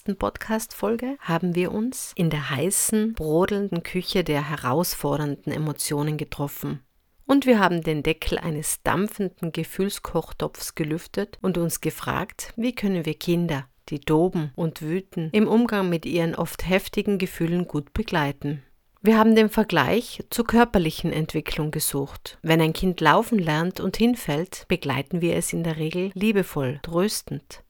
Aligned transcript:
Letzten 0.00 0.16
Podcast-Folge 0.16 1.18
haben 1.20 1.54
wir 1.54 1.72
uns 1.72 2.12
in 2.14 2.30
der 2.30 2.48
heißen, 2.48 3.12
brodelnden 3.12 3.82
Küche 3.82 4.24
der 4.24 4.48
herausfordernden 4.48 5.52
Emotionen 5.52 6.16
getroffen. 6.16 6.80
Und 7.26 7.44
wir 7.44 7.58
haben 7.58 7.82
den 7.82 8.02
Deckel 8.02 8.38
eines 8.38 8.82
dampfenden 8.82 9.52
Gefühlskochtopfs 9.52 10.74
gelüftet 10.74 11.36
und 11.42 11.58
uns 11.58 11.82
gefragt, 11.82 12.54
wie 12.56 12.74
können 12.74 13.04
wir 13.04 13.12
Kinder, 13.12 13.66
die 13.90 14.00
toben 14.00 14.52
und 14.56 14.80
wüten, 14.80 15.28
im 15.32 15.46
Umgang 15.46 15.90
mit 15.90 16.06
ihren 16.06 16.34
oft 16.34 16.66
heftigen 16.66 17.18
Gefühlen 17.18 17.68
gut 17.68 17.92
begleiten. 17.92 18.62
Wir 19.02 19.18
haben 19.18 19.34
den 19.34 19.50
Vergleich 19.50 20.24
zur 20.30 20.46
körperlichen 20.46 21.12
Entwicklung 21.12 21.72
gesucht. 21.72 22.38
Wenn 22.40 22.62
ein 22.62 22.72
Kind 22.72 23.02
laufen 23.02 23.38
lernt 23.38 23.80
und 23.80 23.98
hinfällt, 23.98 24.64
begleiten 24.66 25.20
wir 25.20 25.36
es 25.36 25.52
in 25.52 25.62
der 25.62 25.76
Regel 25.76 26.10
liebevoll, 26.14 26.80
tröstend. 26.82 27.62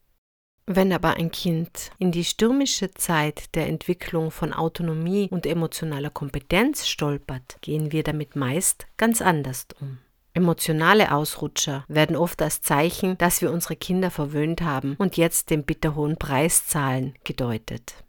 Wenn 0.73 0.92
aber 0.92 1.15
ein 1.15 1.33
Kind 1.33 1.91
in 1.98 2.12
die 2.12 2.23
stürmische 2.23 2.92
Zeit 2.92 3.56
der 3.56 3.66
Entwicklung 3.66 4.30
von 4.30 4.52
Autonomie 4.52 5.27
und 5.29 5.45
emotionaler 5.45 6.10
Kompetenz 6.10 6.87
stolpert, 6.87 7.57
gehen 7.60 7.90
wir 7.90 8.04
damit 8.04 8.37
meist 8.37 8.87
ganz 8.96 9.21
anders 9.21 9.66
um. 9.80 9.99
Emotionale 10.32 11.12
Ausrutscher 11.12 11.85
werden 11.88 12.15
oft 12.15 12.40
als 12.40 12.60
Zeichen, 12.60 13.18
dass 13.18 13.43
wir 13.43 13.51
unsere 13.51 13.74
Kinder 13.74 14.12
verwöhnt 14.12 14.60
haben 14.60 14.95
und 15.01 15.16
jetzt 15.16 15.51
den 15.51 15.65
bitterhohen 15.65 16.18
Preis 16.18 16.68
zahlen, 16.68 17.15
gedeutet. 17.24 18.05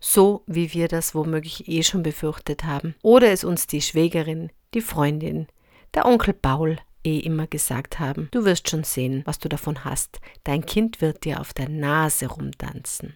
So 0.00 0.42
wie 0.48 0.74
wir 0.74 0.88
das 0.88 1.14
womöglich 1.14 1.68
eh 1.68 1.84
schon 1.84 2.02
befürchtet 2.02 2.64
haben. 2.64 2.96
Oder 3.02 3.30
es 3.30 3.44
uns 3.44 3.68
die 3.68 3.82
Schwägerin, 3.82 4.50
die 4.74 4.80
Freundin, 4.80 5.46
der 5.94 6.06
Onkel 6.06 6.34
Paul, 6.34 6.78
eh 7.04 7.18
immer 7.18 7.46
gesagt 7.46 7.98
haben, 7.98 8.28
du 8.30 8.44
wirst 8.44 8.68
schon 8.68 8.84
sehen, 8.84 9.22
was 9.24 9.38
du 9.38 9.48
davon 9.48 9.84
hast, 9.84 10.20
dein 10.44 10.64
Kind 10.64 11.00
wird 11.00 11.24
dir 11.24 11.40
auf 11.40 11.52
der 11.52 11.68
Nase 11.68 12.26
rumtanzen. 12.26 13.14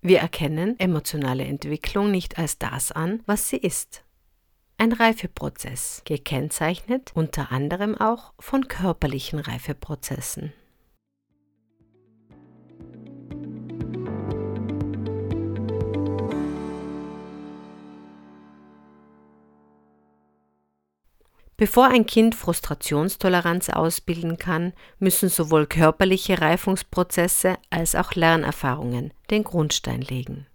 Wir 0.00 0.18
erkennen 0.18 0.78
emotionale 0.80 1.44
Entwicklung 1.44 2.10
nicht 2.10 2.38
als 2.38 2.58
das 2.58 2.90
an, 2.90 3.22
was 3.26 3.48
sie 3.48 3.58
ist. 3.58 4.02
Ein 4.78 4.92
Reifeprozess, 4.92 6.02
gekennzeichnet 6.04 7.12
unter 7.14 7.52
anderem 7.52 7.96
auch 7.96 8.32
von 8.40 8.66
körperlichen 8.66 9.38
Reifeprozessen. 9.38 10.52
Bevor 21.62 21.86
ein 21.86 22.06
Kind 22.06 22.34
Frustrationstoleranz 22.34 23.70
ausbilden 23.70 24.36
kann, 24.36 24.72
müssen 24.98 25.28
sowohl 25.28 25.68
körperliche 25.68 26.40
Reifungsprozesse 26.40 27.56
als 27.70 27.94
auch 27.94 28.16
Lernerfahrungen 28.16 29.14
den 29.30 29.44
Grundstein 29.44 30.00
legen. 30.00 30.48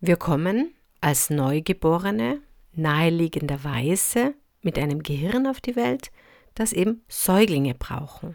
Wir 0.00 0.16
kommen 0.16 0.72
als 1.02 1.28
Neugeborene 1.28 2.40
naheliegenderweise 2.72 4.32
mit 4.62 4.78
einem 4.78 5.02
Gehirn 5.02 5.46
auf 5.46 5.60
die 5.60 5.76
Welt, 5.76 6.10
das 6.54 6.72
eben 6.72 7.04
Säuglinge 7.06 7.74
brauchen. 7.74 8.34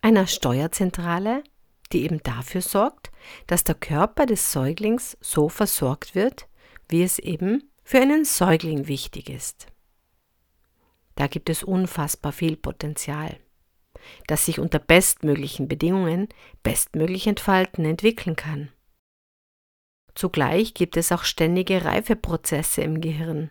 Einer 0.00 0.26
Steuerzentrale, 0.26 1.44
die 1.92 2.04
eben 2.04 2.22
dafür 2.22 2.62
sorgt, 2.62 3.12
dass 3.48 3.64
der 3.64 3.74
Körper 3.74 4.24
des 4.24 4.50
Säuglings 4.50 5.18
so 5.20 5.50
versorgt 5.50 6.14
wird, 6.14 6.48
wie 6.88 7.02
es 7.02 7.18
eben 7.18 7.64
für 7.84 8.00
einen 8.00 8.24
Säugling 8.24 8.88
wichtig 8.88 9.28
ist. 9.28 9.66
Da 11.14 11.26
gibt 11.26 11.50
es 11.50 11.62
unfassbar 11.62 12.32
viel 12.32 12.56
Potenzial, 12.56 13.38
das 14.26 14.46
sich 14.46 14.58
unter 14.58 14.78
bestmöglichen 14.78 15.68
Bedingungen 15.68 16.28
bestmöglich 16.62 17.26
entfalten, 17.26 17.84
entwickeln 17.84 18.36
kann. 18.36 18.72
Zugleich 20.14 20.74
gibt 20.74 20.96
es 20.96 21.12
auch 21.12 21.24
ständige 21.24 21.84
Reifeprozesse 21.84 22.82
im 22.82 23.00
Gehirn, 23.00 23.50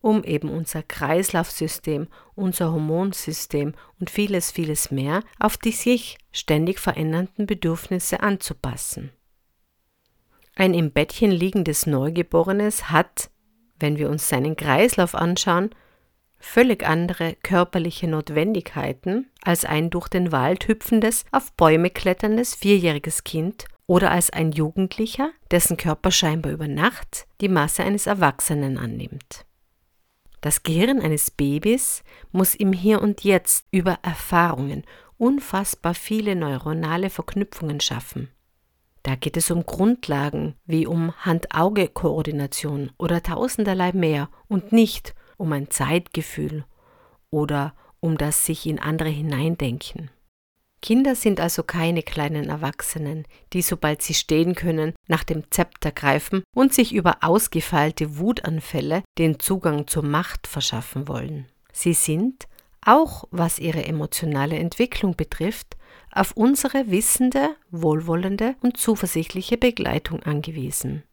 um 0.00 0.24
eben 0.24 0.48
unser 0.48 0.82
Kreislaufsystem, 0.82 2.08
unser 2.34 2.72
Hormonsystem 2.72 3.74
und 3.98 4.10
vieles, 4.10 4.50
vieles 4.50 4.90
mehr 4.90 5.22
auf 5.38 5.56
die 5.56 5.72
sich 5.72 6.18
ständig 6.32 6.80
verändernden 6.80 7.46
Bedürfnisse 7.46 8.20
anzupassen. 8.20 9.12
Ein 10.56 10.74
im 10.74 10.92
Bettchen 10.92 11.30
liegendes 11.30 11.86
Neugeborenes 11.86 12.90
hat, 12.90 13.30
wenn 13.78 13.96
wir 13.96 14.10
uns 14.10 14.28
seinen 14.28 14.56
Kreislauf 14.56 15.14
anschauen, 15.14 15.70
völlig 16.38 16.86
andere 16.86 17.36
körperliche 17.42 18.08
Notwendigkeiten 18.08 19.30
als 19.42 19.64
ein 19.64 19.90
durch 19.90 20.08
den 20.08 20.32
Wald 20.32 20.68
hüpfendes, 20.68 21.24
auf 21.32 21.52
Bäume 21.52 21.90
kletterndes 21.90 22.54
vierjähriges 22.54 23.24
Kind 23.24 23.66
oder 23.86 24.10
als 24.10 24.30
ein 24.30 24.52
Jugendlicher, 24.52 25.30
dessen 25.50 25.76
Körper 25.76 26.10
scheinbar 26.10 26.52
über 26.52 26.68
Nacht 26.68 27.26
die 27.40 27.48
Masse 27.48 27.82
eines 27.82 28.06
Erwachsenen 28.06 28.78
annimmt. 28.78 29.44
Das 30.40 30.62
Gehirn 30.62 31.00
eines 31.00 31.30
Babys 31.30 32.02
muss 32.32 32.54
im 32.54 32.72
Hier 32.72 33.02
und 33.02 33.24
Jetzt 33.24 33.66
über 33.70 33.98
Erfahrungen 34.02 34.84
unfassbar 35.18 35.94
viele 35.94 36.34
neuronale 36.34 37.10
Verknüpfungen 37.10 37.80
schaffen. 37.80 38.30
Da 39.02 39.14
geht 39.14 39.36
es 39.36 39.50
um 39.50 39.64
Grundlagen 39.64 40.54
wie 40.66 40.86
um 40.86 41.14
Hand-Auge-Koordination 41.24 42.90
oder 42.98 43.22
tausenderlei 43.22 43.92
mehr 43.92 44.28
und 44.48 44.72
nicht 44.72 45.14
um 45.36 45.52
ein 45.52 45.70
Zeitgefühl 45.70 46.64
oder 47.30 47.74
um 48.00 48.18
das 48.18 48.44
sich 48.44 48.66
in 48.66 48.78
andere 48.78 49.08
hineindenken. 49.08 50.10
Kinder 50.82 51.14
sind 51.14 51.40
also 51.40 51.62
keine 51.62 52.02
kleinen 52.02 52.48
Erwachsenen, 52.48 53.26
die 53.52 53.60
sobald 53.60 54.00
sie 54.00 54.14
stehen 54.14 54.54
können, 54.54 54.94
nach 55.08 55.24
dem 55.24 55.50
Zepter 55.50 55.92
greifen 55.92 56.42
und 56.54 56.72
sich 56.72 56.94
über 56.94 57.18
ausgefeilte 57.22 58.18
Wutanfälle 58.18 59.02
den 59.18 59.38
Zugang 59.38 59.86
zur 59.86 60.04
Macht 60.04 60.46
verschaffen 60.46 61.06
wollen. 61.06 61.46
Sie 61.72 61.92
sind, 61.92 62.46
auch 62.82 63.24
was 63.30 63.58
ihre 63.58 63.84
emotionale 63.84 64.56
Entwicklung 64.56 65.16
betrifft, 65.16 65.76
auf 66.12 66.32
unsere 66.36 66.90
wissende, 66.90 67.56
wohlwollende 67.70 68.56
und 68.60 68.76
zuversichtliche 68.76 69.56
Begleitung 69.56 70.22
angewiesen. 70.22 71.04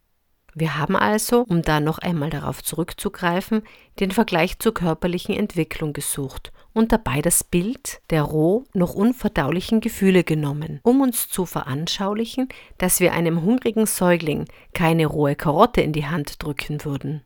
Wir 0.54 0.78
haben 0.78 0.96
also, 0.96 1.44
um 1.48 1.62
da 1.62 1.80
noch 1.80 2.00
einmal 2.00 2.32
darauf 2.32 2.64
zurückzugreifen, 2.64 3.62
den 4.00 4.12
Vergleich 4.12 4.58
zur 4.58 4.74
körperlichen 4.74 5.36
Entwicklung 5.36 5.94
gesucht 5.94 6.52
und 6.74 6.92
dabei 6.92 7.22
das 7.22 7.44
Bild 7.44 8.02
der 8.10 8.24
roh 8.24 8.66
noch 8.74 8.96
unverdaulichen 8.96 9.82
Gefühle 9.82 10.24
genommen, 10.24 10.80
um 10.82 11.02
uns 11.02 11.30
zu 11.30 11.46
veranschaulichen, 11.46 12.50
dass 12.80 13.00
wir 13.00 13.14
einem 13.14 13.44
hungrigen 13.44 13.86
Säugling 13.86 14.46
keine 14.74 15.06
rohe 15.06 15.36
Karotte 15.36 15.82
in 15.82 15.94
die 15.94 16.08
Hand 16.08 16.42
drücken 16.42 16.84
würden. 16.84 17.24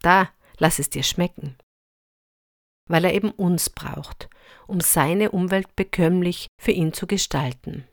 Da, 0.00 0.28
lass 0.58 0.78
es 0.78 0.88
dir 0.88 1.02
schmecken 1.02 1.56
weil 2.86 3.04
er 3.04 3.14
eben 3.14 3.30
uns 3.30 3.70
braucht, 3.70 4.28
um 4.66 4.80
seine 4.80 5.30
Umwelt 5.30 5.74
bekömmlich 5.76 6.48
für 6.60 6.72
ihn 6.72 6.92
zu 6.92 7.06
gestalten. 7.06 7.84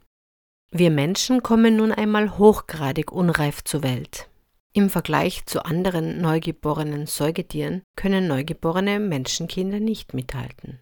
Wir 0.72 0.92
Menschen 0.92 1.42
kommen 1.42 1.78
nun 1.78 1.92
einmal 1.92 2.38
hochgradig 2.38 3.12
unreif 3.12 3.64
zur 3.64 3.84
Welt. 3.84 4.30
Im 4.74 4.90
Vergleich 4.90 5.46
zu 5.46 5.66
anderen 5.66 6.22
neugeborenen 6.22 7.08
Säugetieren 7.08 7.82
können 7.96 8.28
neugeborene 8.28 9.00
Menschenkinder 9.00 9.80
nicht 9.80 10.14
mithalten. 10.14 10.80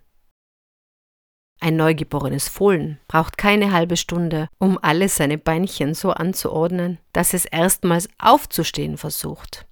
Ein 1.60 1.76
neugeborenes 1.76 2.50
Fohlen 2.50 3.00
braucht 3.08 3.38
keine 3.38 3.72
halbe 3.72 3.98
Stunde, 3.98 4.48
um 4.60 4.78
alle 4.82 5.10
seine 5.10 5.38
Beinchen 5.38 5.94
so 5.94 6.12
anzuordnen, 6.12 7.00
dass 7.14 7.34
es 7.34 7.46
erstmals 7.46 8.10
aufzustehen 8.20 8.98
versucht. 8.98 9.66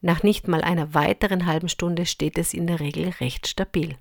Nach 0.00 0.22
nicht 0.22 0.48
mal 0.48 0.62
einer 0.62 0.94
weiteren 0.94 1.46
halben 1.46 1.68
Stunde 1.68 2.06
steht 2.06 2.38
es 2.38 2.54
in 2.54 2.66
der 2.66 2.80
Regel 2.80 3.08
recht 3.20 3.48
stabil. 3.48 3.98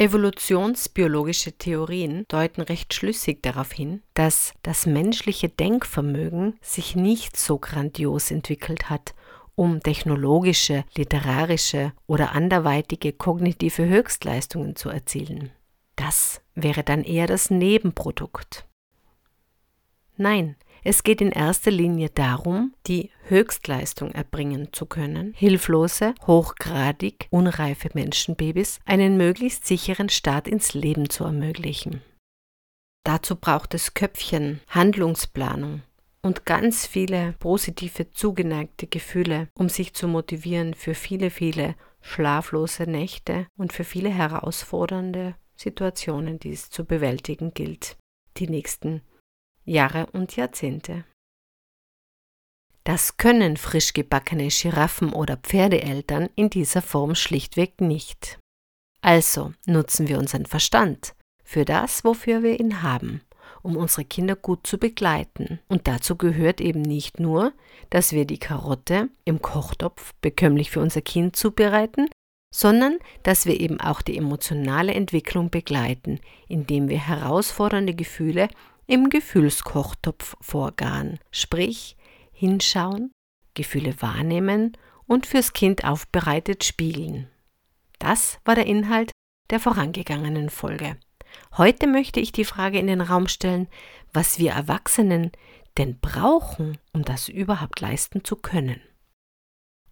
Evolutionsbiologische 0.00 1.58
Theorien 1.58 2.24
deuten 2.28 2.60
recht 2.60 2.94
schlüssig 2.94 3.42
darauf 3.42 3.72
hin, 3.72 4.00
dass 4.14 4.54
das 4.62 4.86
menschliche 4.86 5.48
Denkvermögen 5.48 6.56
sich 6.62 6.94
nicht 6.94 7.36
so 7.36 7.58
grandios 7.58 8.30
entwickelt 8.30 8.90
hat, 8.90 9.16
um 9.56 9.80
technologische, 9.80 10.84
literarische 10.96 11.92
oder 12.06 12.30
anderweitige 12.30 13.12
kognitive 13.12 13.88
Höchstleistungen 13.88 14.76
zu 14.76 14.88
erzielen. 14.88 15.50
Das 15.96 16.42
wäre 16.54 16.84
dann 16.84 17.02
eher 17.02 17.26
das 17.26 17.50
Nebenprodukt. 17.50 18.68
Nein, 20.16 20.54
es 20.84 21.02
geht 21.02 21.20
in 21.20 21.32
erster 21.32 21.70
Linie 21.70 22.10
darum, 22.10 22.74
die 22.86 23.10
Höchstleistung 23.28 24.12
erbringen 24.12 24.72
zu 24.72 24.86
können, 24.86 25.34
hilflose, 25.36 26.14
hochgradig 26.26 27.26
unreife 27.30 27.90
Menschenbabys 27.94 28.80
einen 28.84 29.16
möglichst 29.16 29.66
sicheren 29.66 30.08
Start 30.08 30.48
ins 30.48 30.74
Leben 30.74 31.10
zu 31.10 31.24
ermöglichen. 31.24 32.02
Dazu 33.04 33.36
braucht 33.36 33.74
es 33.74 33.94
Köpfchen, 33.94 34.60
Handlungsplanung 34.68 35.82
und 36.22 36.44
ganz 36.44 36.86
viele 36.86 37.34
positive, 37.38 38.10
zugeneigte 38.12 38.86
Gefühle, 38.86 39.48
um 39.54 39.68
sich 39.68 39.94
zu 39.94 40.08
motivieren 40.08 40.74
für 40.74 40.94
viele, 40.94 41.30
viele 41.30 41.74
schlaflose 42.00 42.84
Nächte 42.84 43.46
und 43.56 43.72
für 43.72 43.84
viele 43.84 44.10
herausfordernde 44.10 45.34
Situationen, 45.56 46.38
die 46.38 46.52
es 46.52 46.70
zu 46.70 46.84
bewältigen 46.84 47.52
gilt, 47.54 47.96
die 48.36 48.48
nächsten 48.48 49.02
Jahre 49.68 50.06
und 50.12 50.36
Jahrzehnte. 50.36 51.04
Das 52.84 53.18
können 53.18 53.58
frisch 53.58 53.92
gebackene 53.92 54.48
Giraffen 54.48 55.12
oder 55.12 55.36
Pferdeeltern 55.36 56.30
in 56.36 56.48
dieser 56.48 56.80
Form 56.80 57.14
schlichtweg 57.14 57.80
nicht. 57.80 58.38
Also 59.02 59.52
nutzen 59.66 60.08
wir 60.08 60.18
unseren 60.18 60.46
Verstand 60.46 61.14
für 61.44 61.64
das, 61.64 62.02
wofür 62.04 62.42
wir 62.42 62.58
ihn 62.58 62.82
haben, 62.82 63.20
um 63.62 63.76
unsere 63.76 64.04
Kinder 64.04 64.36
gut 64.36 64.66
zu 64.66 64.78
begleiten. 64.78 65.60
Und 65.68 65.86
dazu 65.86 66.16
gehört 66.16 66.60
eben 66.60 66.82
nicht 66.82 67.20
nur, 67.20 67.52
dass 67.90 68.12
wir 68.12 68.24
die 68.24 68.38
Karotte 68.38 69.10
im 69.24 69.42
Kochtopf 69.42 70.14
bekömmlich 70.20 70.70
für 70.70 70.80
unser 70.80 71.02
Kind 71.02 71.36
zubereiten, 71.36 72.08
sondern 72.54 72.98
dass 73.22 73.44
wir 73.44 73.60
eben 73.60 73.80
auch 73.80 74.00
die 74.00 74.16
emotionale 74.16 74.94
Entwicklung 74.94 75.50
begleiten, 75.50 76.20
indem 76.48 76.88
wir 76.88 76.98
herausfordernde 76.98 77.94
Gefühle 77.94 78.48
im 78.88 79.10
Gefühlskochtopf 79.10 80.36
vorgaren, 80.40 81.20
sprich 81.30 81.96
hinschauen, 82.32 83.12
Gefühle 83.54 84.00
wahrnehmen 84.00 84.76
und 85.06 85.26
fürs 85.26 85.52
Kind 85.52 85.84
aufbereitet 85.84 86.64
spiegeln. 86.64 87.28
Das 87.98 88.38
war 88.44 88.54
der 88.54 88.66
Inhalt 88.66 89.12
der 89.50 89.60
vorangegangenen 89.60 90.50
Folge. 90.50 90.96
Heute 91.56 91.86
möchte 91.86 92.18
ich 92.18 92.32
die 92.32 92.46
Frage 92.46 92.78
in 92.78 92.86
den 92.86 93.02
Raum 93.02 93.28
stellen, 93.28 93.68
was 94.12 94.38
wir 94.38 94.52
Erwachsenen 94.52 95.32
denn 95.76 95.98
brauchen, 96.00 96.78
um 96.92 97.04
das 97.04 97.28
überhaupt 97.28 97.80
leisten 97.80 98.24
zu 98.24 98.36
können. 98.36 98.80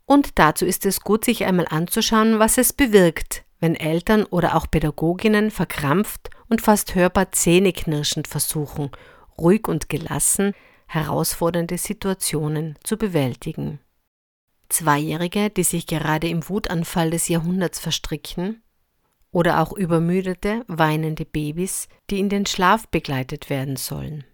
Und 0.07 0.39
dazu 0.39 0.65
ist 0.65 0.87
es 0.87 1.01
gut, 1.01 1.25
sich 1.25 1.45
einmal 1.45 1.67
anzuschauen, 1.69 2.39
was 2.39 2.57
es 2.57 2.73
bewirkt, 2.73 3.45
wenn 3.61 3.75
Eltern 3.75 4.25
oder 4.25 4.57
auch 4.57 4.71
Pädagoginnen 4.71 5.51
verkrampft 5.51 6.31
und 6.49 6.63
fast 6.63 6.95
hörbar 6.95 7.33
zähneknirschend 7.33 8.29
versuchen, 8.29 8.91
ruhig 9.39 9.69
und 9.69 9.89
gelassen 9.89 10.53
herausfordernde 10.89 11.79
Situationen 11.79 12.79
zu 12.83 12.97
bewältigen. 12.97 13.81
Zweijährige, 14.69 15.51
die 15.51 15.65
sich 15.65 15.87
gerade 15.87 16.29
im 16.29 16.49
Wutanfall 16.49 17.11
des 17.11 17.29
Jahrhunderts 17.29 17.79
verstricken, 17.79 18.63
oder 19.33 19.61
auch 19.61 19.73
übermüdete, 19.73 20.65
weinende 20.67 21.27
Babys, 21.27 21.89
die 22.09 22.21
in 22.21 22.31
den 22.31 22.47
Schlaf 22.47 22.89
begleitet 22.89 23.51
werden 23.51 23.77
sollen. 23.77 24.25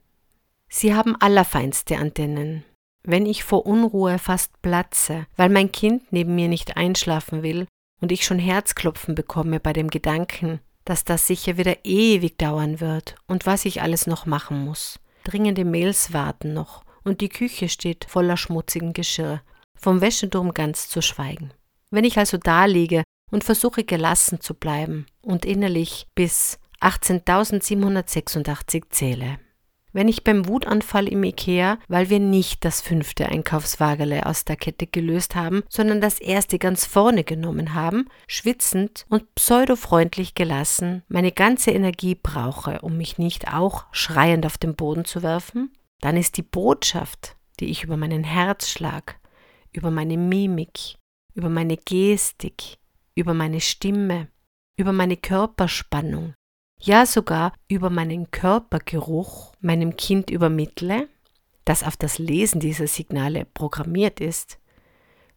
Sie 0.69 0.95
haben 0.95 1.17
allerfeinste 1.17 1.99
Antennen. 1.99 2.65
Wenn 3.03 3.27
ich 3.27 3.43
vor 3.43 3.67
Unruhe 3.67 4.19
fast 4.19 4.63
platze, 4.63 5.27
weil 5.37 5.49
mein 5.49 5.73
Kind 5.73 6.13
neben 6.13 6.37
mir 6.37 6.47
nicht 6.47 6.77
einschlafen 6.77 7.43
will 7.43 7.67
und 8.01 8.13
ich 8.13 8.25
schon 8.25 8.39
Herzklopfen 8.39 9.17
bekomme 9.17 9.59
bei 9.59 9.73
dem 9.73 9.89
Gedanken, 9.89 10.61
dass 10.85 11.05
das 11.05 11.27
sicher 11.27 11.57
wieder 11.57 11.77
ewig 11.85 12.39
dauern 12.39 12.81
wird 12.81 13.17
und 13.27 13.47
was 13.47 13.65
ich 13.65 13.83
alles 13.83 14.07
noch 14.07 14.27
machen 14.27 14.65
muss. 14.65 14.99
Dringende 15.25 15.65
Mails 15.65 16.13
warten 16.13 16.53
noch 16.53 16.85
und 17.05 17.21
die 17.21 17.29
Küche 17.29 17.69
steht 17.69 18.07
voller 18.09 18.37
schmutzigen 18.37 18.93
Geschirr, 18.93 19.43
vom 19.75 20.01
Wäscheturm 20.01 20.55
ganz 20.55 20.89
zu 20.89 21.03
schweigen. 21.03 21.53
Wenn 21.91 22.05
ich 22.05 22.19
also 22.19 22.39
da 22.39 22.65
liege 22.65 23.03
und 23.31 23.45
versuche 23.45 23.85
gelassen 23.85 24.41
zu 24.41 24.55
bleiben 24.55 25.07
und 25.21 25.45
innerlich 25.45 26.07
bis 26.15 26.59
18.786 26.81 28.85
zähle. 28.91 29.39
Wenn 29.93 30.09
ich 30.09 30.25
beim 30.25 30.49
Wutanfall 30.49 31.07
im 31.07 31.23
Ikea, 31.23 31.79
weil 31.89 32.09
wir 32.09 32.19
nicht 32.19 32.65
das 32.65 32.81
fünfte 32.81 33.27
Einkaufswagele 33.27 34.25
aus 34.25 34.45
der 34.47 34.57
Kette 34.57 34.87
gelöst 34.87 35.35
haben, 35.35 35.63
sondern 35.69 36.01
das 36.01 36.19
erste 36.19 36.59
ganz 36.59 36.87
vorne 36.87 37.25
genommen 37.25 37.75
haben, 37.75 38.09
schwitzend 38.27 39.05
und 39.11 39.35
pseudofreundlich 39.35 40.35
gelassen, 40.35 41.03
meine 41.09 41.33
ganze 41.33 41.73
Energie 41.73 42.15
brauche, 42.15 42.81
um 42.81 42.97
mich 42.97 43.19
nicht 43.19 43.53
auch 43.53 43.85
schreiend 43.93 44.47
auf 44.47 44.57
den 44.57 44.75
Boden 44.75 45.05
zu 45.05 45.23
werfen, 45.23 45.73
dann 46.01 46.17
ist 46.17 46.39
die 46.39 46.43
Botschaft, 46.43 47.37
die 47.61 47.67
ich 47.67 47.85
über 47.85 47.99
meinen 47.99 48.25
Herzschlag, 48.25 49.21
über 49.73 49.91
meine 49.91 50.17
Mimik, 50.17 50.97
über 51.35 51.51
meine 51.51 51.77
Gestik, 51.77 52.79
über 53.15 53.35
meine 53.35 53.61
Stimme, 53.61 54.29
über 54.77 54.93
meine 54.93 55.17
Körperspannung, 55.19 56.35
ja 56.85 57.07
sogar 57.07 57.53
über 57.69 57.91
meinen 57.91 58.31
Körpergeruch 58.31 59.53
meinem 59.61 59.97
Kind 59.97 60.31
übermittle, 60.31 61.09
das 61.65 61.85
auf 61.85 61.97
das 61.97 62.19
Lesen 62.19 62.61
dieser 62.61 62.87
Signale 62.87 63.45
programmiert 63.45 64.21
ist, 64.21 64.59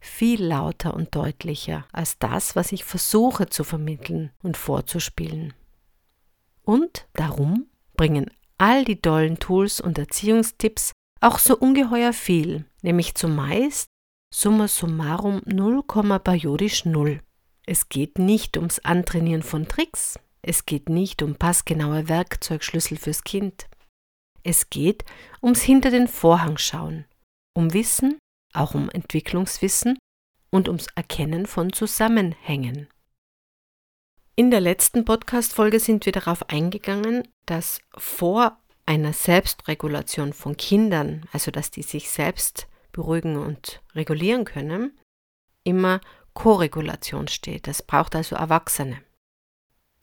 viel 0.00 0.44
lauter 0.44 0.94
und 0.94 1.14
deutlicher 1.14 1.86
als 1.92 2.18
das, 2.18 2.56
was 2.56 2.72
ich 2.72 2.84
versuche 2.84 3.46
zu 3.46 3.64
vermitteln 3.64 4.30
und 4.42 4.56
vorzuspielen. 4.56 5.54
Und 6.62 7.06
darum 7.12 7.66
bringen 7.96 8.30
all 8.58 8.84
die 8.84 9.00
tollen 9.00 9.38
Tools 9.38 9.80
und 9.80 9.98
Erziehungstipps 9.98 10.92
auch 11.20 11.38
so 11.38 11.56
ungeheuer 11.56 12.12
viel, 12.12 12.64
nämlich 12.82 13.14
zumeist 13.14 13.88
summa 14.32 14.68
summarum 14.68 15.42
0, 15.46 15.82
periodisch 16.22 16.84
0. 16.84 17.20
Es 17.64 17.88
geht 17.88 18.18
nicht 18.18 18.56
ums 18.56 18.80
Antrainieren 18.80 19.42
von 19.42 19.66
Tricks, 19.66 20.18
es 20.46 20.64
geht 20.64 20.88
nicht 20.88 21.22
um 21.22 21.34
passgenaue 21.34 22.08
Werkzeugschlüssel 22.08 22.98
fürs 22.98 23.24
Kind. 23.24 23.66
Es 24.44 24.70
geht 24.70 25.04
ums 25.42 25.60
Hinter 25.62 25.90
den 25.90 26.06
Vorhang 26.06 26.56
schauen, 26.56 27.04
um 27.52 27.74
Wissen, 27.74 28.18
auch 28.54 28.74
um 28.74 28.88
Entwicklungswissen 28.88 29.98
und 30.50 30.68
ums 30.68 30.86
Erkennen 30.94 31.46
von 31.46 31.72
Zusammenhängen. 31.72 32.88
In 34.36 34.52
der 34.52 34.60
letzten 34.60 35.04
Podcast-Folge 35.04 35.80
sind 35.80 36.06
wir 36.06 36.12
darauf 36.12 36.48
eingegangen, 36.48 37.26
dass 37.46 37.80
vor 37.96 38.56
einer 38.84 39.12
Selbstregulation 39.12 40.32
von 40.32 40.56
Kindern, 40.56 41.26
also 41.32 41.50
dass 41.50 41.72
die 41.72 41.82
sich 41.82 42.08
selbst 42.08 42.68
beruhigen 42.92 43.36
und 43.36 43.82
regulieren 43.96 44.44
können, 44.44 44.96
immer 45.64 46.00
Koregulation 46.34 47.26
steht. 47.26 47.66
Das 47.66 47.82
braucht 47.82 48.14
also 48.14 48.36
Erwachsene 48.36 49.02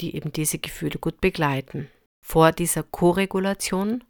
die 0.04 0.18
eben 0.18 0.34
diese 0.34 0.60
Gefühle 0.60 1.00
gut 1.00 1.22
begleiten. 1.22 1.88
Vor 2.20 2.52
dieser 2.52 2.84
Koregulation 2.84 4.04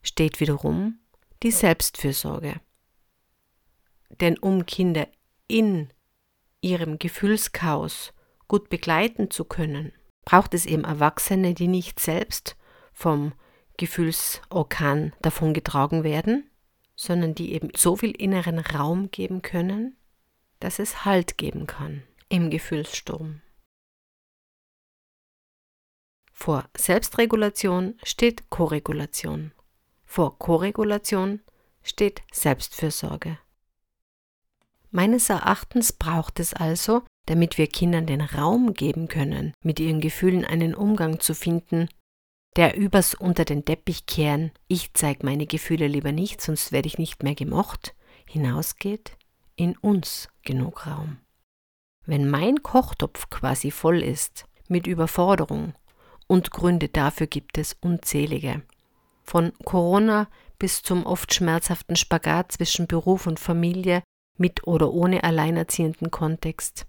steht 0.00 0.40
wiederum 0.40 0.98
die 1.42 1.50
Selbstfürsorge. 1.50 2.58
Denn 4.08 4.38
um 4.38 4.64
Kinder 4.64 5.06
in 5.46 5.92
ihrem 6.62 6.98
Gefühlschaos 6.98 8.14
gut 8.48 8.70
begleiten 8.70 9.30
zu 9.30 9.44
können, 9.44 9.92
braucht 10.24 10.54
es 10.54 10.64
eben 10.64 10.84
Erwachsene, 10.84 11.52
die 11.52 11.68
nicht 11.68 12.00
selbst 12.00 12.56
vom 12.94 13.34
Gefühlsorkan 13.76 15.12
davongetragen 15.20 16.02
werden, 16.02 16.50
sondern 16.96 17.34
die 17.34 17.52
eben 17.52 17.68
so 17.76 17.96
viel 17.96 18.12
inneren 18.12 18.58
Raum 18.58 19.10
geben 19.10 19.42
können, 19.42 19.98
dass 20.60 20.78
es 20.78 21.04
Halt 21.04 21.36
geben 21.36 21.66
kann 21.66 22.04
im 22.30 22.48
Gefühlssturm. 22.48 23.42
Vor 26.42 26.64
Selbstregulation 26.74 27.96
steht 28.02 28.48
Koregulation. 28.48 29.52
Vor 30.06 30.38
Koregulation 30.38 31.40
steht 31.82 32.22
Selbstfürsorge. 32.32 33.38
Meines 34.90 35.28
Erachtens 35.28 35.92
braucht 35.92 36.40
es 36.40 36.54
also, 36.54 37.02
damit 37.26 37.58
wir 37.58 37.66
Kindern 37.66 38.06
den 38.06 38.22
Raum 38.22 38.72
geben 38.72 39.06
können, 39.06 39.52
mit 39.62 39.80
ihren 39.80 40.00
Gefühlen 40.00 40.46
einen 40.46 40.74
Umgang 40.74 41.20
zu 41.20 41.34
finden, 41.34 41.90
der 42.56 42.74
übers 42.74 43.14
unter 43.14 43.44
den 43.44 43.66
Teppich 43.66 44.06
kehren, 44.06 44.50
ich 44.66 44.94
zeig 44.94 45.22
meine 45.22 45.44
Gefühle 45.44 45.88
lieber 45.88 46.10
nicht, 46.10 46.40
sonst 46.40 46.72
werde 46.72 46.86
ich 46.88 46.96
nicht 46.96 47.22
mehr 47.22 47.34
gemocht, 47.34 47.94
hinausgeht, 48.26 49.18
in 49.56 49.76
uns 49.76 50.30
genug 50.42 50.86
Raum. 50.86 51.18
Wenn 52.06 52.30
mein 52.30 52.62
Kochtopf 52.62 53.28
quasi 53.28 53.70
voll 53.70 54.02
ist 54.02 54.46
mit 54.68 54.86
Überforderung, 54.86 55.74
und 56.30 56.52
Gründe 56.52 56.88
dafür 56.88 57.26
gibt 57.26 57.58
es 57.58 57.76
unzählige. 57.80 58.62
Von 59.24 59.52
Corona 59.64 60.28
bis 60.60 60.80
zum 60.80 61.04
oft 61.04 61.34
schmerzhaften 61.34 61.96
Spagat 61.96 62.52
zwischen 62.52 62.86
Beruf 62.86 63.26
und 63.26 63.40
Familie 63.40 64.04
mit 64.38 64.64
oder 64.64 64.92
ohne 64.92 65.24
alleinerziehenden 65.24 66.12
Kontext. 66.12 66.86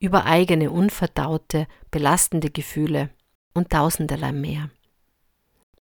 Über 0.00 0.26
eigene, 0.26 0.72
unverdaute, 0.72 1.68
belastende 1.92 2.50
Gefühle 2.50 3.10
und 3.54 3.70
tausenderlei 3.70 4.32
mehr. 4.32 4.70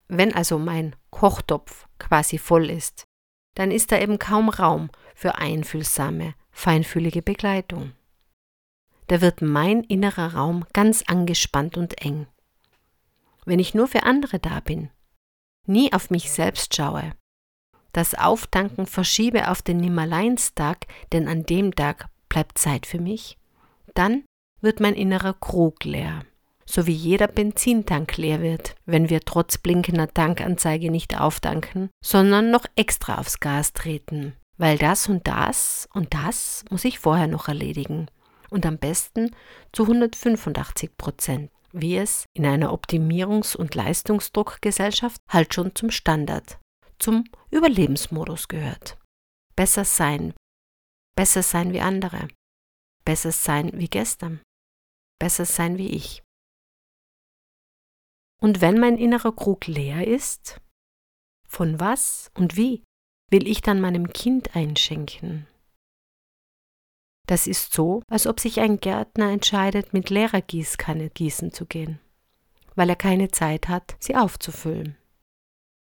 Wenn 0.07 0.33
also 0.33 0.57
mein 0.57 0.95
Kochtopf 1.11 1.87
quasi 1.99 2.39
voll 2.39 2.71
ist, 2.71 3.03
dann 3.53 3.69
ist 3.69 3.91
da 3.91 3.99
eben 3.99 4.17
kaum 4.17 4.49
Raum 4.49 4.89
für 5.13 5.35
einfühlsame, 5.35 6.33
feinfühlige 6.51 7.21
Begleitung. 7.21 7.91
Da 9.07 9.21
wird 9.21 9.43
mein 9.43 9.83
innerer 9.83 10.33
Raum 10.33 10.65
ganz 10.73 11.03
angespannt 11.03 11.77
und 11.77 12.01
eng. 12.03 12.25
Wenn 13.45 13.59
ich 13.59 13.73
nur 13.73 13.87
für 13.87 14.03
andere 14.03 14.39
da 14.39 14.59
bin, 14.59 14.89
nie 15.67 15.91
auf 15.93 16.09
mich 16.09 16.31
selbst 16.31 16.75
schaue, 16.75 17.13
das 17.91 18.15
Auftanken 18.15 18.87
verschiebe 18.87 19.49
auf 19.49 19.61
den 19.61 19.77
Nimmerleinstag, 19.77 20.87
denn 21.11 21.27
an 21.27 21.43
dem 21.43 21.75
Tag 21.75 22.07
bleibt 22.27 22.57
Zeit 22.57 22.85
für 22.85 22.99
mich, 22.99 23.37
dann 23.93 24.23
wird 24.61 24.79
mein 24.79 24.95
innerer 24.95 25.33
Krug 25.33 25.83
leer, 25.83 26.25
so 26.65 26.87
wie 26.87 26.93
jeder 26.93 27.27
Benzintank 27.27 28.17
leer 28.17 28.41
wird, 28.41 28.75
wenn 28.85 29.09
wir 29.09 29.21
trotz 29.21 29.59
blinkender 29.59 30.11
Tankanzeige 30.11 30.89
nicht 30.89 31.19
auftanken, 31.19 31.89
sondern 32.03 32.49
noch 32.49 32.65
extra 32.75 33.19
aufs 33.19 33.39
Gas 33.39 33.73
treten, 33.73 34.33
weil 34.57 34.77
das 34.77 35.07
und 35.07 35.27
das 35.27 35.87
und 35.93 36.13
das 36.13 36.65
muss 36.71 36.85
ich 36.85 36.97
vorher 36.97 37.27
noch 37.27 37.47
erledigen. 37.47 38.07
Und 38.49 38.65
am 38.65 38.77
besten 38.77 39.35
zu 39.71 39.83
185 39.83 40.97
Prozent, 40.97 41.51
wie 41.73 41.97
es 41.97 42.25
in 42.33 42.45
einer 42.45 42.71
Optimierungs- 42.71 43.57
und 43.57 43.75
Leistungsdruckgesellschaft 43.75 45.19
halt 45.27 45.53
schon 45.53 45.75
zum 45.75 45.91
Standard, 45.91 46.59
zum 46.99 47.25
Überlebensmodus 47.49 48.47
gehört. 48.47 48.97
Besser 49.55 49.83
sein, 49.83 50.33
besser 51.15 51.43
sein 51.43 51.73
wie 51.73 51.81
andere, 51.81 52.27
besser 53.03 53.31
sein 53.31 53.71
wie 53.73 53.89
gestern, 53.89 54.41
besser 55.19 55.45
sein 55.45 55.77
wie 55.77 55.89
ich. 55.89 56.23
Und 58.39 58.61
wenn 58.61 58.79
mein 58.79 58.97
innerer 58.97 59.31
Krug 59.31 59.67
leer 59.67 60.07
ist, 60.07 60.59
von 61.47 61.79
was 61.79 62.31
und 62.35 62.55
wie 62.55 62.83
will 63.31 63.47
ich 63.47 63.61
dann 63.61 63.81
meinem 63.81 64.11
Kind 64.11 64.55
einschenken? 64.55 65.47
Das 67.27 67.47
ist 67.47 67.73
so, 67.73 68.03
als 68.07 68.27
ob 68.27 68.39
sich 68.39 68.59
ein 68.59 68.79
Gärtner 68.79 69.31
entscheidet, 69.31 69.93
mit 69.93 70.09
leerer 70.09 70.41
Gießkanne 70.41 71.09
gießen 71.09 71.53
zu 71.53 71.65
gehen, 71.65 71.99
weil 72.75 72.89
er 72.89 72.97
keine 72.97 73.31
Zeit 73.31 73.69
hat, 73.69 73.95
sie 73.99 74.15
aufzufüllen. 74.15 74.97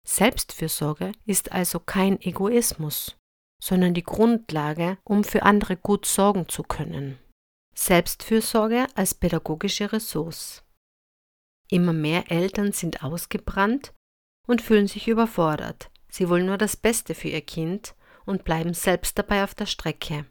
Selbstfürsorge 0.06 1.12
ist 1.26 1.52
also 1.52 1.80
kein 1.80 2.18
Egoismus, 2.22 3.18
sondern 3.62 3.92
die 3.92 4.02
Grundlage, 4.02 4.96
um 5.04 5.22
für 5.22 5.42
andere 5.42 5.76
gut 5.76 6.06
sorgen 6.06 6.48
zu 6.48 6.62
können. 6.62 7.18
Selbstfürsorge 7.74 8.86
als 8.94 9.14
pädagogische 9.14 9.92
Ressource. 9.92 10.64
Immer 11.70 11.92
mehr 11.92 12.30
Eltern 12.30 12.72
sind 12.72 13.04
ausgebrannt 13.04 13.92
und 14.46 14.62
fühlen 14.62 14.86
sich 14.86 15.08
überfordert. 15.08 15.90
Sie 16.08 16.30
wollen 16.30 16.46
nur 16.46 16.56
das 16.56 16.76
Beste 16.76 17.14
für 17.14 17.28
ihr 17.28 17.42
Kind 17.42 17.94
und 18.24 18.44
bleiben 18.44 18.72
selbst 18.72 19.18
dabei 19.18 19.44
auf 19.44 19.54
der 19.54 19.66
Strecke. 19.66 20.24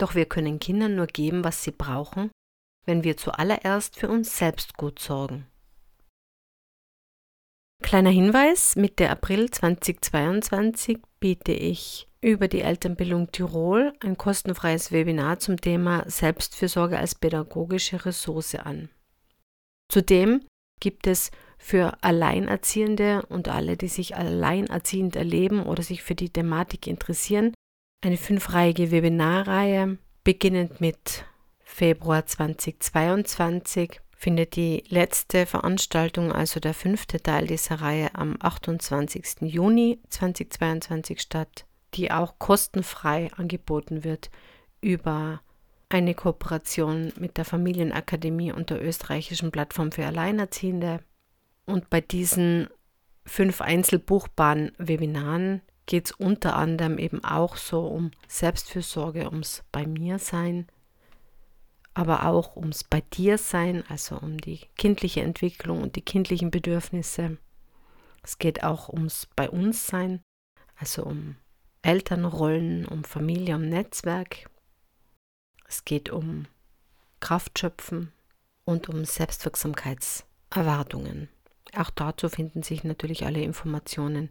Doch 0.00 0.14
wir 0.14 0.24
können 0.24 0.58
Kindern 0.58 0.94
nur 0.96 1.06
geben, 1.06 1.44
was 1.44 1.62
sie 1.62 1.72
brauchen, 1.72 2.30
wenn 2.86 3.04
wir 3.04 3.18
zuallererst 3.18 3.96
für 3.96 4.08
uns 4.08 4.38
selbst 4.38 4.78
gut 4.78 4.98
sorgen. 4.98 5.46
Kleiner 7.82 8.10
Hinweis, 8.10 8.76
Mitte 8.76 9.10
April 9.10 9.50
2022 9.50 11.00
biete 11.18 11.52
ich 11.52 12.08
über 12.22 12.48
die 12.48 12.62
Elternbildung 12.62 13.30
Tirol 13.30 13.92
ein 14.00 14.16
kostenfreies 14.16 14.90
Webinar 14.90 15.38
zum 15.38 15.60
Thema 15.60 16.08
Selbstfürsorge 16.08 16.98
als 16.98 17.14
pädagogische 17.14 18.04
Ressource 18.06 18.54
an. 18.54 18.88
Zudem 19.90 20.46
gibt 20.80 21.06
es 21.06 21.30
für 21.58 22.02
Alleinerziehende 22.02 23.26
und 23.26 23.48
alle, 23.48 23.76
die 23.76 23.88
sich 23.88 24.16
alleinerziehend 24.16 25.16
erleben 25.16 25.62
oder 25.62 25.82
sich 25.82 26.02
für 26.02 26.14
die 26.14 26.30
Thematik 26.30 26.86
interessieren, 26.86 27.52
eine 28.00 28.16
fünfreihige 28.16 28.90
Webinarreihe, 28.90 29.98
beginnend 30.24 30.80
mit 30.80 31.24
Februar 31.62 32.26
2022 32.26 34.00
findet 34.16 34.56
die 34.56 34.84
letzte 34.88 35.46
Veranstaltung, 35.46 36.32
also 36.32 36.60
der 36.60 36.74
fünfte 36.74 37.22
Teil 37.22 37.46
dieser 37.46 37.76
Reihe, 37.76 38.14
am 38.14 38.36
28. 38.38 39.42
Juni 39.42 39.98
2022 40.10 41.20
statt, 41.20 41.64
die 41.94 42.10
auch 42.10 42.38
kostenfrei 42.38 43.30
angeboten 43.36 44.04
wird 44.04 44.30
über 44.80 45.40
eine 45.88 46.14
Kooperation 46.14 47.12
mit 47.18 47.36
der 47.36 47.44
Familienakademie 47.44 48.52
und 48.52 48.70
der 48.70 48.84
österreichischen 48.84 49.50
Plattform 49.50 49.90
für 49.90 50.06
Alleinerziehende. 50.06 51.00
Und 51.66 51.90
bei 51.90 52.00
diesen 52.00 52.68
fünf 53.24 53.60
einzelbuchbaren 53.60 54.72
Webinaren 54.78 55.62
geht 55.90 56.06
es 56.06 56.12
unter 56.12 56.56
anderem 56.56 56.96
eben 56.98 57.22
auch 57.24 57.56
so 57.56 57.86
um 57.88 58.12
Selbstfürsorge, 58.28 59.26
ums 59.26 59.64
Bei 59.72 59.88
mir 59.88 60.20
sein, 60.20 60.68
aber 61.94 62.26
auch 62.26 62.54
ums 62.54 62.84
Bei 62.84 63.00
dir 63.00 63.38
sein, 63.38 63.82
also 63.88 64.16
um 64.16 64.38
die 64.38 64.60
kindliche 64.76 65.22
Entwicklung 65.22 65.82
und 65.82 65.96
die 65.96 66.02
kindlichen 66.02 66.52
Bedürfnisse. 66.52 67.38
Es 68.22 68.38
geht 68.38 68.62
auch 68.62 68.88
ums 68.88 69.26
Bei 69.34 69.50
uns 69.50 69.88
sein, 69.88 70.22
also 70.76 71.02
um 71.02 71.34
Elternrollen, 71.82 72.86
um 72.86 73.02
Familie, 73.02 73.56
um 73.56 73.68
Netzwerk. 73.68 74.48
Es 75.66 75.84
geht 75.84 76.08
um 76.08 76.46
Kraftschöpfen 77.18 78.12
und 78.64 78.88
um 78.88 79.04
Selbstwirksamkeitserwartungen. 79.04 81.28
Auch 81.74 81.90
dazu 81.90 82.28
finden 82.28 82.62
sich 82.62 82.84
natürlich 82.84 83.26
alle 83.26 83.42
Informationen 83.42 84.30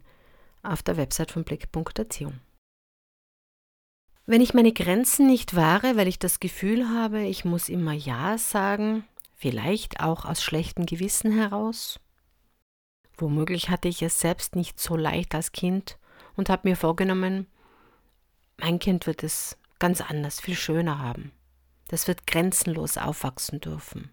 auf 0.62 0.82
der 0.82 0.96
Website 0.96 1.30
von 1.30 1.44
Blickpunkt-Erziehung. 1.44 2.40
Wenn 4.26 4.40
ich 4.40 4.54
meine 4.54 4.72
Grenzen 4.72 5.26
nicht 5.26 5.56
wahre, 5.56 5.96
weil 5.96 6.06
ich 6.06 6.18
das 6.18 6.40
Gefühl 6.40 6.88
habe, 6.88 7.22
ich 7.22 7.44
muss 7.44 7.68
immer 7.68 7.92
Ja 7.92 8.38
sagen, 8.38 9.04
vielleicht 9.34 10.00
auch 10.00 10.24
aus 10.24 10.42
schlechtem 10.42 10.86
Gewissen 10.86 11.32
heraus, 11.32 11.98
womöglich 13.16 13.70
hatte 13.70 13.88
ich 13.88 14.02
es 14.02 14.20
selbst 14.20 14.54
nicht 14.54 14.78
so 14.78 14.96
leicht 14.96 15.34
als 15.34 15.52
Kind 15.52 15.98
und 16.36 16.48
habe 16.48 16.68
mir 16.68 16.76
vorgenommen, 16.76 17.46
mein 18.56 18.78
Kind 18.78 19.06
wird 19.06 19.24
es 19.24 19.58
ganz 19.78 20.00
anders, 20.00 20.40
viel 20.40 20.54
schöner 20.54 20.98
haben. 20.98 21.32
Das 21.88 22.06
wird 22.06 22.26
grenzenlos 22.26 22.98
aufwachsen 22.98 23.60
dürfen. 23.60 24.12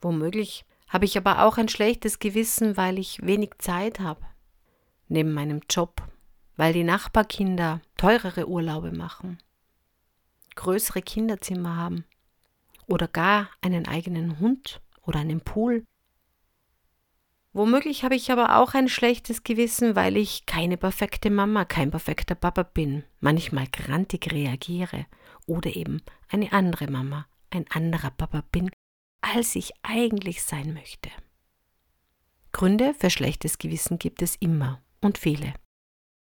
Womöglich 0.00 0.64
habe 0.88 1.04
ich 1.04 1.18
aber 1.18 1.44
auch 1.44 1.58
ein 1.58 1.68
schlechtes 1.68 2.20
Gewissen, 2.20 2.76
weil 2.76 2.98
ich 2.98 3.20
wenig 3.26 3.50
Zeit 3.58 4.00
habe, 4.00 4.22
neben 5.08 5.32
meinem 5.32 5.60
Job, 5.70 6.02
weil 6.56 6.72
die 6.72 6.84
Nachbarkinder 6.84 7.80
teurere 7.96 8.48
Urlaube 8.48 8.92
machen, 8.92 9.38
größere 10.54 11.02
Kinderzimmer 11.02 11.76
haben 11.76 12.04
oder 12.86 13.08
gar 13.08 13.50
einen 13.60 13.86
eigenen 13.86 14.40
Hund 14.40 14.80
oder 15.02 15.20
einen 15.20 15.40
Pool. 15.40 15.84
Womöglich 17.52 18.04
habe 18.04 18.14
ich 18.14 18.30
aber 18.30 18.58
auch 18.58 18.74
ein 18.74 18.88
schlechtes 18.88 19.42
Gewissen, 19.42 19.96
weil 19.96 20.16
ich 20.16 20.44
keine 20.44 20.76
perfekte 20.76 21.30
Mama, 21.30 21.64
kein 21.64 21.90
perfekter 21.90 22.34
Papa 22.34 22.64
bin, 22.64 23.04
manchmal 23.20 23.66
grantig 23.68 24.30
reagiere 24.30 25.06
oder 25.46 25.74
eben 25.74 26.02
eine 26.28 26.52
andere 26.52 26.90
Mama, 26.90 27.26
ein 27.50 27.64
anderer 27.70 28.10
Papa 28.10 28.42
bin, 28.52 28.70
als 29.22 29.56
ich 29.56 29.72
eigentlich 29.82 30.42
sein 30.42 30.74
möchte. 30.74 31.10
Gründe 32.52 32.94
für 32.94 33.10
schlechtes 33.10 33.58
Gewissen 33.58 33.98
gibt 33.98 34.22
es 34.22 34.36
immer 34.36 34.82
und 35.00 35.18
viele. 35.18 35.54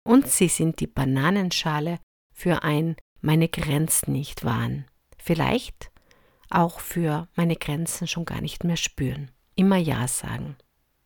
Und 0.04 0.28
sie 0.28 0.48
sind 0.48 0.80
die 0.80 0.88
Bananenschale 0.88 2.00
für 2.34 2.64
ein 2.64 2.96
meine 3.22 3.50
Grenzen 3.50 4.14
nicht 4.14 4.44
wahren. 4.44 4.86
Vielleicht 5.18 5.92
auch 6.50 6.80
für 6.80 7.28
meine 7.36 7.56
Grenzen 7.56 8.08
schon 8.08 8.26
gar 8.26 8.42
nicht 8.42 8.64
mehr 8.64 8.78
spüren. 8.78 9.32
Immer 9.56 9.78
Ja 9.78 10.08
sagen. 10.08 10.58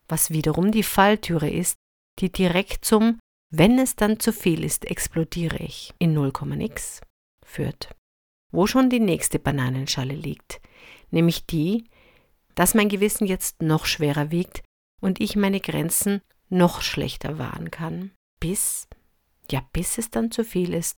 Was 0.07 0.29
wiederum 0.29 0.71
die 0.71 0.83
Falltüre 0.83 1.49
ist, 1.49 1.77
die 2.19 2.31
direkt 2.31 2.85
zum 2.85 3.19
wenn 3.57 3.79
es 3.79 3.95
dann 3.95 4.19
zu 4.19 4.33
viel 4.33 4.63
ist, 4.65 4.85
explodiere 4.85 5.57
ich 5.57 5.93
in 5.99 6.13
0, 6.13 6.33
nix 6.55 6.99
führt. 7.45 7.95
Wo 8.51 8.67
schon 8.67 8.89
die 8.89 8.99
nächste 8.99 9.39
Bananenschale 9.39 10.13
liegt, 10.13 10.59
nämlich 11.11 11.45
die, 11.45 11.85
dass 12.55 12.73
mein 12.73 12.89
Gewissen 12.89 13.27
jetzt 13.27 13.61
noch 13.61 13.85
schwerer 13.85 14.31
wiegt 14.31 14.61
und 15.01 15.21
ich 15.21 15.35
meine 15.35 15.61
Grenzen 15.61 16.21
noch 16.49 16.81
schlechter 16.81 17.37
wahren 17.37 17.71
kann, 17.71 18.11
bis, 18.39 18.87
ja, 19.49 19.61
bis 19.73 19.97
es 19.97 20.11
dann 20.11 20.31
zu 20.31 20.43
viel 20.43 20.73
ist 20.73 20.95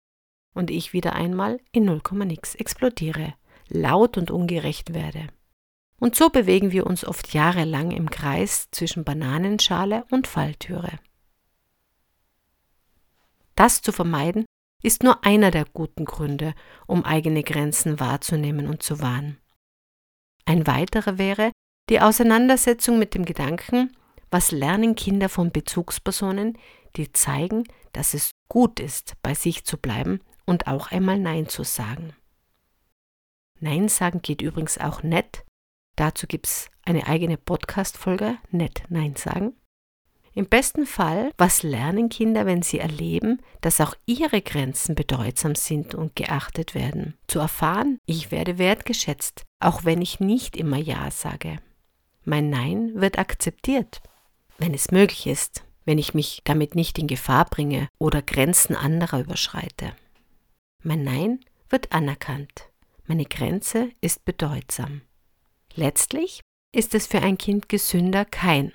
und 0.54 0.70
ich 0.70 0.92
wieder 0.92 1.14
einmal 1.14 1.60
in 1.72 1.84
0, 1.84 2.00
nix 2.24 2.54
explodiere, 2.54 3.34
laut 3.68 4.18
und 4.18 4.30
ungerecht 4.30 4.94
werde. 4.94 5.28
Und 5.98 6.14
so 6.14 6.28
bewegen 6.28 6.72
wir 6.72 6.86
uns 6.86 7.06
oft 7.06 7.32
jahrelang 7.32 7.90
im 7.90 8.10
Kreis 8.10 8.68
zwischen 8.70 9.04
Bananenschale 9.04 10.04
und 10.10 10.26
Falltüre. 10.26 10.98
Das 13.54 13.80
zu 13.80 13.92
vermeiden, 13.92 14.44
ist 14.82 15.02
nur 15.02 15.24
einer 15.24 15.50
der 15.50 15.64
guten 15.64 16.04
Gründe, 16.04 16.54
um 16.86 17.04
eigene 17.04 17.42
Grenzen 17.42 17.98
wahrzunehmen 17.98 18.68
und 18.68 18.82
zu 18.82 19.00
wahren. 19.00 19.38
Ein 20.44 20.66
weiterer 20.66 21.18
wäre 21.18 21.50
die 21.88 22.00
Auseinandersetzung 22.00 22.98
mit 22.98 23.14
dem 23.14 23.24
Gedanken, 23.24 23.96
Was 24.30 24.50
lernen 24.50 24.94
Kinder 24.94 25.28
von 25.28 25.52
Bezugspersonen, 25.52 26.58
die 26.96 27.12
zeigen, 27.12 27.64
dass 27.92 28.14
es 28.14 28.30
gut 28.48 28.80
ist, 28.80 29.14
bei 29.22 29.34
sich 29.34 29.64
zu 29.64 29.78
bleiben 29.78 30.20
und 30.44 30.66
auch 30.66 30.90
einmal 30.90 31.18
Nein 31.18 31.48
zu 31.48 31.62
sagen? 31.62 32.14
Nein 33.60 33.88
sagen 33.88 34.20
geht 34.22 34.42
übrigens 34.42 34.78
auch 34.78 35.02
nett. 35.02 35.44
Dazu 35.96 36.26
gibt 36.26 36.46
es 36.46 36.68
eine 36.82 37.06
eigene 37.06 37.38
Podcast-Folge, 37.38 38.36
nett 38.50 38.82
Nein 38.88 39.16
sagen. 39.16 39.54
Im 40.34 40.46
besten 40.46 40.84
Fall, 40.84 41.32
was 41.38 41.62
lernen 41.62 42.10
Kinder, 42.10 42.44
wenn 42.44 42.60
sie 42.60 42.78
erleben, 42.78 43.40
dass 43.62 43.80
auch 43.80 43.94
ihre 44.04 44.42
Grenzen 44.42 44.94
bedeutsam 44.94 45.54
sind 45.54 45.94
und 45.94 46.14
geachtet 46.14 46.74
werden? 46.74 47.14
Zu 47.26 47.38
erfahren, 47.38 47.98
ich 48.04 48.30
werde 48.30 48.58
wertgeschätzt, 48.58 49.44
auch 49.60 49.86
wenn 49.86 50.02
ich 50.02 50.20
nicht 50.20 50.54
immer 50.54 50.76
Ja 50.76 51.10
sage. 51.10 51.58
Mein 52.24 52.50
Nein 52.50 52.92
wird 52.96 53.18
akzeptiert, 53.18 54.02
wenn 54.58 54.74
es 54.74 54.90
möglich 54.90 55.26
ist, 55.26 55.64
wenn 55.84 55.98
ich 55.98 56.14
mich 56.14 56.42
damit 56.44 56.74
nicht 56.74 56.98
in 56.98 57.06
Gefahr 57.06 57.44
bringe 57.44 57.88
oder 57.98 58.22
Grenzen 58.22 58.74
anderer 58.74 59.20
überschreite. 59.20 59.94
Mein 60.82 61.04
Nein 61.04 61.40
wird 61.68 61.92
anerkannt. 61.92 62.70
Meine 63.06 63.24
Grenze 63.24 63.90
ist 64.00 64.24
bedeutsam. 64.24 65.02
Letztlich 65.74 66.40
ist 66.74 66.94
es 66.94 67.06
für 67.06 67.22
ein 67.22 67.38
Kind 67.38 67.68
gesünder, 67.68 68.24
kein 68.24 68.72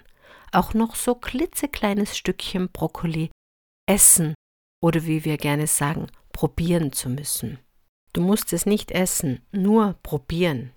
auch 0.52 0.74
noch 0.74 0.96
so 0.96 1.16
klitzekleines 1.16 2.18
Stückchen 2.18 2.70
Brokkoli 2.70 3.32
essen 3.90 4.34
oder 4.84 5.06
wie 5.06 5.26
wir 5.26 5.38
gerne 5.38 5.68
sagen, 5.68 6.08
probieren 6.34 6.92
zu 6.92 7.10
müssen. 7.10 7.60
Du 8.14 8.22
musst 8.22 8.52
es 8.52 8.66
nicht 8.66 8.92
essen, 8.92 9.42
nur 9.52 9.96
probieren. 10.04 10.74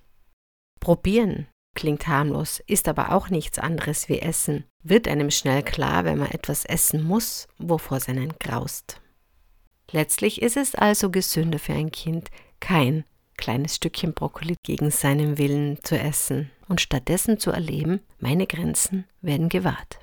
Probieren 0.80 1.48
klingt 1.74 2.06
harmlos, 2.06 2.62
ist 2.66 2.88
aber 2.88 3.12
auch 3.12 3.28
nichts 3.28 3.58
anderes 3.58 4.08
wie 4.08 4.20
Essen, 4.20 4.64
wird 4.82 5.08
einem 5.08 5.30
schnell 5.30 5.62
klar, 5.62 6.04
wenn 6.04 6.18
man 6.18 6.30
etwas 6.30 6.64
essen 6.64 7.02
muss, 7.02 7.48
wovor 7.58 7.98
es 7.98 8.08
einen 8.08 8.32
graust. 8.38 9.00
Letztlich 9.90 10.42
ist 10.42 10.56
es 10.56 10.74
also 10.74 11.10
gesünder 11.10 11.58
für 11.58 11.74
ein 11.74 11.90
Kind, 11.90 12.30
kein 12.60 13.04
kleines 13.36 13.76
Stückchen 13.76 14.14
Brokkoli 14.14 14.56
gegen 14.62 14.90
seinen 14.90 15.38
Willen 15.38 15.78
zu 15.82 15.98
essen 15.98 16.50
und 16.68 16.80
stattdessen 16.80 17.38
zu 17.38 17.50
erleben, 17.50 18.00
meine 18.18 18.46
Grenzen 18.46 19.04
werden 19.20 19.48
gewahrt. 19.48 19.98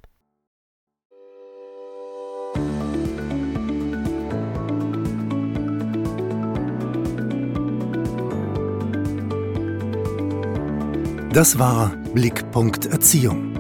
Das 11.34 11.58
war 11.58 11.96
Blickpunkt 12.14 12.86
Erziehung. 12.88 13.54